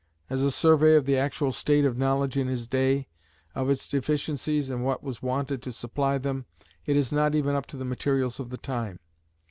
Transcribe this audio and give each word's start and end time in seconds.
As 0.31 0.43
a 0.43 0.49
survey 0.49 0.95
of 0.95 1.05
the 1.05 1.15
actual 1.15 1.51
state 1.51 1.85
of 1.85 1.95
knowledge 1.95 2.35
in 2.35 2.47
his 2.47 2.67
day, 2.67 3.05
of 3.53 3.69
its 3.69 3.87
deficiencies, 3.87 4.71
and 4.71 4.83
what 4.83 5.03
was 5.03 5.21
wanted 5.21 5.61
to 5.61 5.71
supply 5.71 6.17
them, 6.17 6.47
it 6.87 6.95
is 6.95 7.13
not 7.13 7.35
even 7.35 7.53
up 7.55 7.67
to 7.67 7.77
the 7.77 7.85
materials 7.85 8.39
of 8.39 8.49
the 8.49 8.57
time. 8.57 8.99